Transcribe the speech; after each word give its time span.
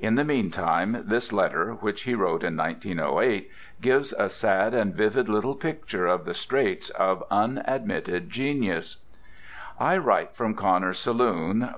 In 0.00 0.14
the 0.14 0.24
meantime, 0.24 1.02
this 1.06 1.30
letter, 1.30 1.72
which 1.72 2.04
he 2.04 2.14
wrote 2.14 2.42
in 2.42 2.56
1908, 2.56 3.50
gives 3.82 4.14
a 4.14 4.30
sad 4.30 4.72
and 4.72 4.94
vivid 4.94 5.28
little 5.28 5.54
picture 5.54 6.06
of 6.06 6.24
the 6.24 6.32
straits 6.32 6.88
of 6.88 7.22
unadmitted 7.30 8.30
genius: 8.30 8.96
"I 9.78 9.98
write 9.98 10.34
from 10.34 10.54
Connor's 10.54 10.98
saloon. 10.98 11.66